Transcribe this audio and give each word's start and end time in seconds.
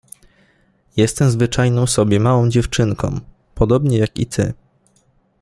—Jestem 0.97 1.29
zwyczajną 1.31 1.87
sobie 1.87 2.19
małą 2.19 2.49
dziewczynką, 2.49 3.19
podobnie 3.55 3.97
jak 3.97 4.19
i 4.19 4.25
ty. 4.25 4.53